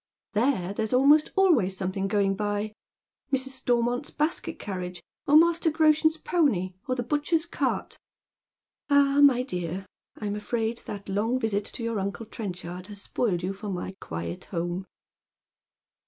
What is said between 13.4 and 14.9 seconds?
you for my quiet home."